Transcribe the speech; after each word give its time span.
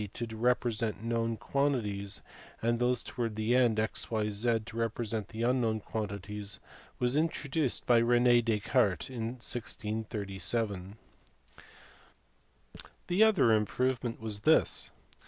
to 0.13 0.25
represent 0.35 1.03
known 1.03 1.37
quantities 1.37 2.23
and 2.59 2.79
those 2.79 3.03
towards 3.03 3.35
the 3.35 3.55
end, 3.55 3.79
x, 3.79 4.09
y, 4.09 4.27
z 4.31 4.49
<fec. 4.49 4.65
to 4.65 4.75
represent 4.75 5.27
the 5.27 5.43
unknown 5.43 5.79
quantities 5.79 6.59
was 6.97 7.15
introduced 7.15 7.85
by 7.85 7.99
Descartes 8.01 9.11
in 9.11 9.33
1637. 9.37 10.97
The 13.05 13.23
other 13.23 13.51
improvement 13.51 14.19
was 14.19 14.39
this. 14.39 14.89